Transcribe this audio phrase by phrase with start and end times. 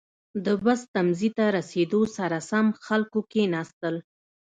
[0.45, 3.95] •د بس تمځي ته رسېدو سره سم، خلکو کښېناستل.